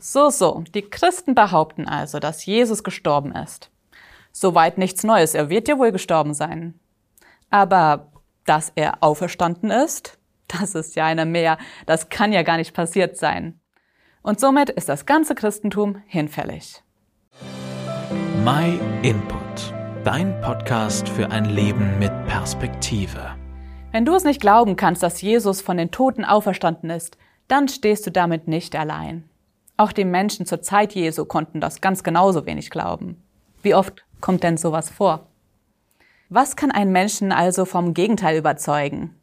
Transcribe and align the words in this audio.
So, 0.00 0.30
so, 0.30 0.62
die 0.74 0.82
Christen 0.82 1.34
behaupten 1.34 1.88
also, 1.88 2.20
dass 2.20 2.46
Jesus 2.46 2.84
gestorben 2.84 3.32
ist. 3.32 3.72
Soweit 4.30 4.78
nichts 4.78 5.02
Neues, 5.02 5.34
er 5.34 5.50
wird 5.50 5.66
ja 5.66 5.76
wohl 5.76 5.90
gestorben 5.90 6.34
sein. 6.34 6.78
Aber 7.50 8.12
dass 8.44 8.70
er 8.76 9.02
auferstanden 9.02 9.72
ist, 9.72 10.18
das 10.46 10.76
ist 10.76 10.94
ja 10.94 11.06
eine 11.06 11.26
mehr, 11.26 11.58
das 11.86 12.10
kann 12.10 12.32
ja 12.32 12.42
gar 12.42 12.58
nicht 12.58 12.74
passiert 12.74 13.16
sein. 13.16 13.60
Und 14.22 14.38
somit 14.38 14.70
ist 14.70 14.88
das 14.88 15.04
ganze 15.04 15.34
Christentum 15.34 16.00
hinfällig. 16.06 16.82
My 18.44 18.78
Input, 19.02 19.74
dein 20.04 20.40
Podcast 20.40 21.08
für 21.08 21.30
ein 21.32 21.46
Leben 21.46 21.98
mit 21.98 22.12
Perspektive. 22.26 23.34
Wenn 23.90 24.04
du 24.04 24.14
es 24.14 24.22
nicht 24.22 24.40
glauben 24.40 24.76
kannst, 24.76 25.02
dass 25.02 25.22
Jesus 25.22 25.60
von 25.60 25.76
den 25.76 25.90
Toten 25.90 26.24
auferstanden 26.24 26.90
ist, 26.90 27.18
dann 27.48 27.66
stehst 27.66 28.06
du 28.06 28.12
damit 28.12 28.46
nicht 28.46 28.76
allein. 28.76 29.28
Auch 29.78 29.92
die 29.92 30.04
Menschen 30.04 30.44
zur 30.44 30.60
Zeit 30.60 30.94
Jesu 30.94 31.24
konnten 31.24 31.60
das 31.60 31.80
ganz 31.80 32.02
genauso 32.02 32.44
wenig 32.46 32.68
glauben. 32.68 33.22
Wie 33.62 33.76
oft 33.76 34.04
kommt 34.20 34.42
denn 34.42 34.56
sowas 34.56 34.90
vor? 34.90 35.28
Was 36.28 36.56
kann 36.56 36.72
einen 36.72 36.90
Menschen 36.90 37.30
also 37.30 37.64
vom 37.64 37.94
Gegenteil 37.94 38.36
überzeugen? 38.36 39.14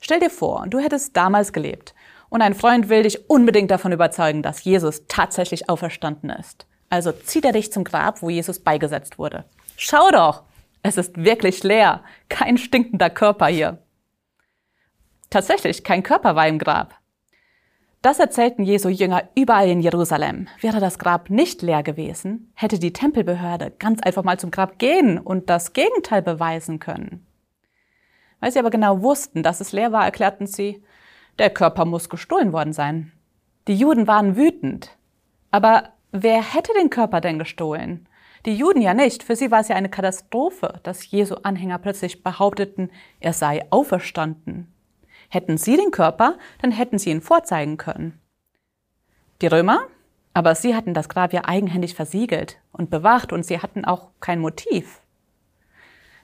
Stell 0.00 0.20
dir 0.20 0.30
vor, 0.30 0.66
du 0.68 0.78
hättest 0.78 1.16
damals 1.16 1.52
gelebt 1.52 1.96
und 2.28 2.42
ein 2.42 2.54
Freund 2.54 2.88
will 2.88 3.02
dich 3.02 3.28
unbedingt 3.28 3.72
davon 3.72 3.90
überzeugen, 3.90 4.42
dass 4.42 4.62
Jesus 4.62 5.02
tatsächlich 5.08 5.68
auferstanden 5.68 6.30
ist. 6.30 6.68
Also 6.90 7.10
zieht 7.10 7.44
er 7.44 7.52
dich 7.52 7.72
zum 7.72 7.82
Grab, 7.82 8.22
wo 8.22 8.30
Jesus 8.30 8.60
beigesetzt 8.60 9.18
wurde. 9.18 9.44
Schau 9.76 10.12
doch, 10.12 10.44
es 10.84 10.96
ist 10.96 11.16
wirklich 11.16 11.64
leer, 11.64 12.04
kein 12.28 12.56
stinkender 12.56 13.10
Körper 13.10 13.46
hier. 13.46 13.78
Tatsächlich, 15.28 15.82
kein 15.82 16.04
Körper 16.04 16.36
war 16.36 16.46
im 16.46 16.60
Grab. 16.60 16.94
Das 18.04 18.18
erzählten 18.18 18.64
Jesu 18.64 18.90
Jünger 18.90 19.30
überall 19.34 19.66
in 19.66 19.80
Jerusalem. 19.80 20.46
Wäre 20.60 20.78
das 20.78 20.98
Grab 20.98 21.30
nicht 21.30 21.62
leer 21.62 21.82
gewesen, 21.82 22.52
hätte 22.52 22.78
die 22.78 22.92
Tempelbehörde 22.92 23.72
ganz 23.78 24.02
einfach 24.02 24.22
mal 24.22 24.38
zum 24.38 24.50
Grab 24.50 24.78
gehen 24.78 25.18
und 25.18 25.48
das 25.48 25.72
Gegenteil 25.72 26.20
beweisen 26.20 26.80
können. 26.80 27.26
Weil 28.40 28.52
sie 28.52 28.58
aber 28.58 28.68
genau 28.68 29.00
wussten, 29.00 29.42
dass 29.42 29.62
es 29.62 29.72
leer 29.72 29.90
war, 29.90 30.04
erklärten 30.04 30.46
sie, 30.46 30.84
der 31.38 31.48
Körper 31.48 31.86
muss 31.86 32.10
gestohlen 32.10 32.52
worden 32.52 32.74
sein. 32.74 33.10
Die 33.68 33.74
Juden 33.74 34.06
waren 34.06 34.36
wütend. 34.36 34.90
Aber 35.50 35.94
wer 36.12 36.42
hätte 36.42 36.74
den 36.78 36.90
Körper 36.90 37.22
denn 37.22 37.38
gestohlen? 37.38 38.06
Die 38.44 38.54
Juden 38.54 38.82
ja 38.82 38.92
nicht. 38.92 39.22
Für 39.22 39.34
sie 39.34 39.50
war 39.50 39.60
es 39.60 39.68
ja 39.68 39.76
eine 39.76 39.88
Katastrophe, 39.88 40.78
dass 40.82 41.10
Jesu 41.10 41.36
Anhänger 41.36 41.78
plötzlich 41.78 42.22
behaupteten, 42.22 42.90
er 43.20 43.32
sei 43.32 43.64
auferstanden. 43.70 44.73
Hätten 45.34 45.58
sie 45.58 45.76
den 45.76 45.90
Körper, 45.90 46.38
dann 46.62 46.70
hätten 46.70 46.96
sie 46.96 47.10
ihn 47.10 47.20
vorzeigen 47.20 47.76
können. 47.76 48.20
Die 49.42 49.48
Römer? 49.48 49.88
Aber 50.32 50.54
sie 50.54 50.76
hatten 50.76 50.94
das 50.94 51.08
Grab 51.08 51.32
ja 51.32 51.44
eigenhändig 51.44 51.96
versiegelt 51.96 52.60
und 52.70 52.88
bewacht 52.88 53.32
und 53.32 53.44
sie 53.44 53.58
hatten 53.60 53.84
auch 53.84 54.10
kein 54.20 54.38
Motiv. 54.38 55.00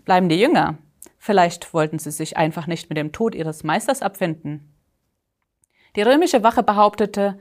Bleiben 0.04 0.28
die 0.28 0.38
Jünger? 0.38 0.78
Vielleicht 1.18 1.74
wollten 1.74 1.98
sie 1.98 2.12
sich 2.12 2.36
einfach 2.36 2.68
nicht 2.68 2.88
mit 2.88 2.98
dem 2.98 3.10
Tod 3.10 3.34
ihres 3.34 3.64
Meisters 3.64 4.00
abfinden. 4.00 4.72
Die 5.96 6.02
römische 6.02 6.44
Wache 6.44 6.62
behauptete, 6.62 7.36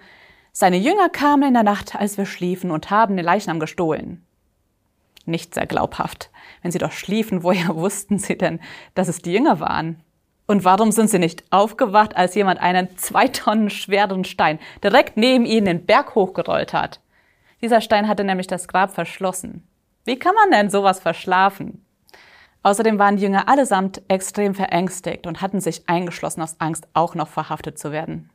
seine 0.52 0.78
Jünger 0.78 1.10
kamen 1.10 1.50
in 1.50 1.54
der 1.54 1.62
Nacht, 1.62 1.96
als 1.96 2.18
wir 2.18 2.26
schliefen, 2.26 2.72
und 2.72 2.90
haben 2.90 3.16
den 3.16 3.26
Leichnam 3.26 3.60
gestohlen. 3.60 4.26
Nicht 5.26 5.54
sehr 5.54 5.68
glaubhaft. 5.68 6.32
Wenn 6.64 6.72
sie 6.72 6.80
doch 6.80 6.94
schliefen, 6.94 7.44
woher 7.44 7.76
wussten 7.76 8.18
sie 8.18 8.40
denn, 8.40 8.60
dass 8.96 9.08
es 9.08 9.22
die 9.22 9.34
Jünger 9.34 9.60
waren? 9.60 10.04
Und 10.50 10.64
warum 10.64 10.92
sind 10.92 11.12
sie 11.12 11.20
nicht 11.20 11.44
aufgewacht, 11.52 12.18
als 12.18 12.34
jemand 12.34 12.60
einen 12.60 12.98
zwei 12.98 13.28
Tonnen 13.28 13.70
schweren 13.70 14.24
Stein 14.24 14.58
direkt 14.84 15.16
neben 15.16 15.46
ihnen 15.46 15.66
den 15.66 15.86
Berg 15.86 16.16
hochgerollt 16.16 16.74
hat? 16.74 17.02
Dieser 17.62 17.82
Stein 17.82 18.08
hatte 18.08 18.24
nämlich 18.24 18.48
das 18.48 18.68
Grab 18.68 18.92
verschlossen. 18.92 19.68
Wie 20.06 20.18
kann 20.18 20.34
man 20.34 20.50
denn 20.50 20.72
sowas 20.72 21.00
verschlafen? 21.02 21.86
Außerdem 22.64 22.98
waren 22.98 23.18
die 23.18 23.22
Jünger 23.22 23.48
allesamt 23.48 24.02
extrem 24.08 24.56
verängstigt 24.56 25.28
und 25.28 25.40
hatten 25.40 25.60
sich 25.60 25.88
eingeschlossen 25.88 26.42
aus 26.42 26.56
Angst, 26.58 26.88
auch 26.96 27.14
noch 27.14 27.28
verhaftet 27.28 27.78
zu 27.78 27.92
werden. 27.92 28.32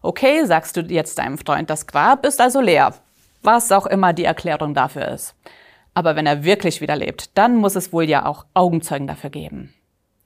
Okay, 0.00 0.46
sagst 0.46 0.78
du 0.78 0.80
jetzt 0.80 1.18
deinem 1.18 1.36
Freund, 1.36 1.68
das 1.68 1.88
Grab 1.88 2.24
ist 2.24 2.40
also 2.40 2.62
leer. 2.62 2.94
Was 3.42 3.70
auch 3.70 3.84
immer 3.84 4.14
die 4.14 4.24
Erklärung 4.24 4.72
dafür 4.72 5.08
ist. 5.08 5.34
Aber 5.92 6.16
wenn 6.16 6.26
er 6.26 6.42
wirklich 6.42 6.80
wieder 6.80 6.96
lebt, 6.96 7.36
dann 7.36 7.56
muss 7.56 7.76
es 7.76 7.92
wohl 7.92 8.04
ja 8.04 8.24
auch 8.24 8.46
Augenzeugen 8.54 9.06
dafür 9.06 9.28
geben. 9.28 9.74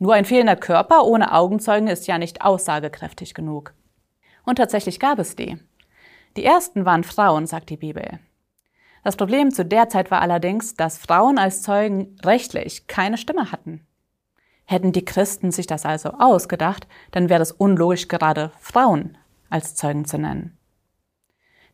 Nur 0.04 0.12
ein 0.12 0.26
fehlender 0.26 0.56
Körper 0.56 1.06
ohne 1.06 1.32
Augenzeugen 1.32 1.88
ist 1.88 2.06
ja 2.06 2.18
nicht 2.18 2.42
aussagekräftig 2.42 3.32
genug. 3.32 3.72
Und 4.44 4.56
tatsächlich 4.56 5.00
gab 5.00 5.18
es 5.18 5.34
die. 5.34 5.56
Die 6.36 6.44
ersten 6.44 6.84
waren 6.84 7.04
Frauen, 7.04 7.46
sagt 7.46 7.70
die 7.70 7.78
Bibel. 7.78 8.18
Das 9.02 9.16
Problem 9.16 9.50
zu 9.50 9.64
der 9.64 9.88
Zeit 9.88 10.10
war 10.10 10.20
allerdings, 10.20 10.74
dass 10.74 10.98
Frauen 10.98 11.38
als 11.38 11.62
Zeugen 11.62 12.18
rechtlich 12.22 12.86
keine 12.86 13.16
Stimme 13.16 13.50
hatten. 13.50 13.86
Hätten 14.66 14.92
die 14.92 15.06
Christen 15.06 15.52
sich 15.52 15.66
das 15.66 15.86
also 15.86 16.10
ausgedacht, 16.10 16.86
dann 17.10 17.30
wäre 17.30 17.40
es 17.40 17.52
unlogisch, 17.52 18.06
gerade 18.06 18.52
Frauen 18.60 19.16
als 19.48 19.74
Zeugen 19.74 20.04
zu 20.04 20.18
nennen. 20.18 20.58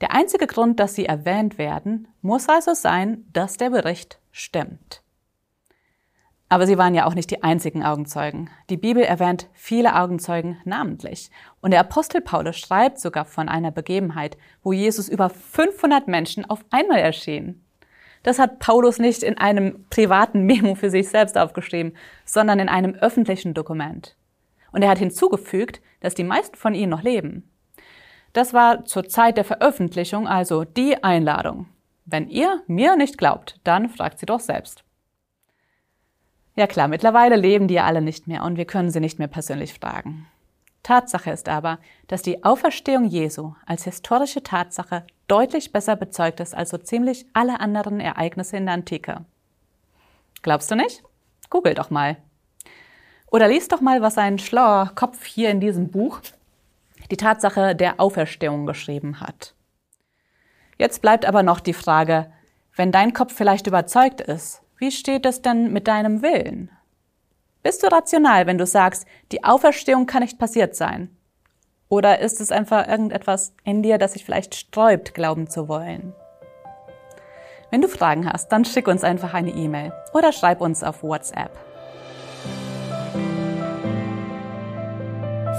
Der 0.00 0.14
einzige 0.14 0.46
Grund, 0.46 0.78
dass 0.78 0.94
sie 0.94 1.06
erwähnt 1.06 1.58
werden, 1.58 2.06
muss 2.22 2.48
also 2.48 2.74
sein, 2.74 3.24
dass 3.32 3.56
der 3.56 3.70
Bericht 3.70 4.20
stimmt. 4.30 5.02
Aber 6.52 6.66
sie 6.66 6.76
waren 6.76 6.96
ja 6.96 7.06
auch 7.06 7.14
nicht 7.14 7.30
die 7.30 7.44
einzigen 7.44 7.84
Augenzeugen. 7.84 8.50
Die 8.70 8.76
Bibel 8.76 9.04
erwähnt 9.04 9.48
viele 9.54 9.94
Augenzeugen 9.94 10.58
namentlich. 10.64 11.30
Und 11.60 11.70
der 11.70 11.78
Apostel 11.78 12.20
Paulus 12.20 12.58
schreibt 12.58 12.98
sogar 12.98 13.24
von 13.24 13.48
einer 13.48 13.70
Begebenheit, 13.70 14.36
wo 14.64 14.72
Jesus 14.72 15.08
über 15.08 15.30
500 15.30 16.08
Menschen 16.08 16.44
auf 16.50 16.64
einmal 16.70 16.98
erschien. 16.98 17.64
Das 18.24 18.40
hat 18.40 18.58
Paulus 18.58 18.98
nicht 18.98 19.22
in 19.22 19.38
einem 19.38 19.86
privaten 19.90 20.42
Memo 20.42 20.74
für 20.74 20.90
sich 20.90 21.08
selbst 21.08 21.38
aufgeschrieben, 21.38 21.96
sondern 22.24 22.58
in 22.58 22.68
einem 22.68 22.96
öffentlichen 22.96 23.54
Dokument. 23.54 24.16
Und 24.72 24.82
er 24.82 24.90
hat 24.90 24.98
hinzugefügt, 24.98 25.80
dass 26.00 26.14
die 26.14 26.24
meisten 26.24 26.56
von 26.56 26.74
ihnen 26.74 26.90
noch 26.90 27.04
leben. 27.04 27.48
Das 28.32 28.52
war 28.52 28.84
zur 28.84 29.08
Zeit 29.08 29.36
der 29.36 29.44
Veröffentlichung 29.44 30.26
also 30.26 30.64
die 30.64 31.02
Einladung. 31.04 31.66
Wenn 32.06 32.28
ihr 32.28 32.62
mir 32.66 32.96
nicht 32.96 33.18
glaubt, 33.18 33.60
dann 33.62 33.88
fragt 33.88 34.18
sie 34.18 34.26
doch 34.26 34.40
selbst. 34.40 34.82
Ja 36.60 36.66
klar, 36.66 36.88
mittlerweile 36.88 37.36
leben 37.36 37.68
die 37.68 37.74
ja 37.76 37.84
alle 37.86 38.02
nicht 38.02 38.26
mehr 38.26 38.44
und 38.44 38.58
wir 38.58 38.66
können 38.66 38.90
sie 38.90 39.00
nicht 39.00 39.18
mehr 39.18 39.28
persönlich 39.28 39.72
fragen. 39.72 40.26
Tatsache 40.82 41.30
ist 41.30 41.48
aber, 41.48 41.78
dass 42.06 42.20
die 42.20 42.44
Auferstehung 42.44 43.06
Jesu 43.06 43.54
als 43.64 43.84
historische 43.84 44.42
Tatsache 44.42 45.06
deutlich 45.26 45.72
besser 45.72 45.96
bezeugt 45.96 46.38
ist 46.38 46.54
als 46.54 46.68
so 46.68 46.76
ziemlich 46.76 47.24
alle 47.32 47.60
anderen 47.60 47.98
Ereignisse 47.98 48.58
in 48.58 48.66
der 48.66 48.74
Antike. 48.74 49.24
Glaubst 50.42 50.70
du 50.70 50.74
nicht? 50.74 51.02
Google 51.48 51.72
doch 51.72 51.88
mal. 51.88 52.18
Oder 53.30 53.48
lies 53.48 53.68
doch 53.68 53.80
mal, 53.80 54.02
was 54.02 54.18
ein 54.18 54.38
schlauer 54.38 54.92
Kopf 54.94 55.24
hier 55.24 55.48
in 55.48 55.60
diesem 55.60 55.90
Buch 55.90 56.20
die 57.10 57.16
Tatsache 57.16 57.74
der 57.74 57.98
Auferstehung 57.98 58.66
geschrieben 58.66 59.20
hat. 59.20 59.54
Jetzt 60.76 61.00
bleibt 61.00 61.24
aber 61.24 61.42
noch 61.42 61.60
die 61.60 61.72
Frage, 61.72 62.30
wenn 62.76 62.92
dein 62.92 63.14
Kopf 63.14 63.32
vielleicht 63.34 63.66
überzeugt 63.66 64.20
ist, 64.20 64.60
wie 64.80 64.90
steht 64.90 65.26
es 65.26 65.42
denn 65.42 65.72
mit 65.72 65.86
deinem 65.86 66.22
Willen? 66.22 66.70
Bist 67.62 67.82
du 67.82 67.88
rational, 67.88 68.46
wenn 68.46 68.56
du 68.56 68.64
sagst, 68.64 69.06
die 69.30 69.44
Auferstehung 69.44 70.06
kann 70.06 70.22
nicht 70.22 70.38
passiert 70.38 70.74
sein? 70.74 71.14
Oder 71.90 72.20
ist 72.20 72.40
es 72.40 72.50
einfach 72.50 72.88
irgendetwas 72.88 73.52
in 73.62 73.82
dir, 73.82 73.98
das 73.98 74.14
sich 74.14 74.24
vielleicht 74.24 74.54
sträubt, 74.54 75.12
glauben 75.12 75.50
zu 75.50 75.68
wollen? 75.68 76.14
Wenn 77.70 77.82
du 77.82 77.88
Fragen 77.88 78.26
hast, 78.26 78.48
dann 78.48 78.64
schick 78.64 78.88
uns 78.88 79.04
einfach 79.04 79.34
eine 79.34 79.50
E-Mail 79.50 79.92
oder 80.14 80.32
schreib 80.32 80.62
uns 80.62 80.82
auf 80.82 81.02
WhatsApp. 81.02 81.69